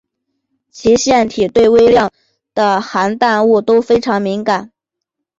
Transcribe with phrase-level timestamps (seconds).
[0.71, 2.11] 其腺体对微量
[2.55, 4.71] 的含氮物都非常敏感。